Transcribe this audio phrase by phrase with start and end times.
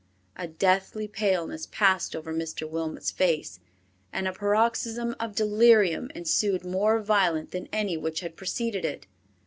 [0.35, 2.67] A deathly paleness passed over Mr.
[2.67, 3.59] Wilmot's face
[4.11, 9.05] and a paroxysm of delirium ensued more violent than any which had preceded it.